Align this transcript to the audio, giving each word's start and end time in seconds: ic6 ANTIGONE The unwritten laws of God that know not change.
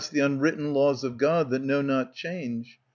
ic6 0.01 0.05
ANTIGONE 0.07 0.19
The 0.19 0.33
unwritten 0.35 0.73
laws 0.73 1.03
of 1.03 1.17
God 1.19 1.49
that 1.51 1.61
know 1.61 1.83
not 1.83 2.15
change. 2.15 2.79